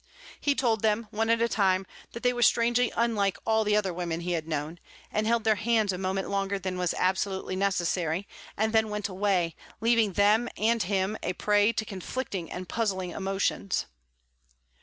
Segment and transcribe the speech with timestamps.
[0.39, 3.93] He told them, one at a time, that they were strangely unlike all the other
[3.93, 4.79] women he had known,
[5.11, 8.27] and held their hands a moment longer than was absolutely necessary,
[8.57, 13.85] and then went away, leaving them and him a prey to conflicting and puzzling emotions.